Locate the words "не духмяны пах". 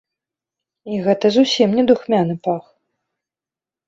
1.79-2.65